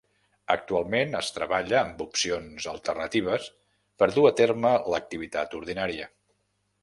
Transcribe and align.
Actualment 0.53 1.11
es 1.19 1.27
treballa 1.35 1.75
amb 1.81 2.01
opcions 2.05 2.65
alternatives 2.71 3.45
per 4.03 4.09
dur 4.15 4.25
a 4.29 4.33
terme 4.41 4.71
l’activitat 4.95 5.57
ordinària. 5.61 6.09